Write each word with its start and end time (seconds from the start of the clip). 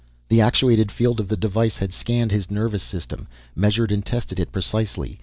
The 0.29 0.41
actuated 0.41 0.91
field 0.91 1.19
of 1.19 1.27
the 1.27 1.37
device 1.37 1.77
had 1.77 1.93
scanned 1.93 2.31
his 2.31 2.49
nervous 2.49 2.81
system, 2.81 3.27
measured 3.55 3.91
and 3.91 4.03
tested 4.03 4.39
it 4.39 4.51
precisely. 4.51 5.19